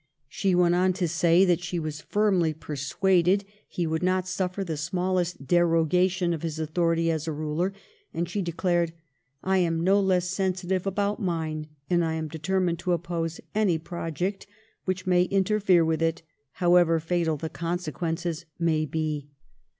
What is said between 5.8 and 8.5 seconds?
gation of his own authority as a ruler; and she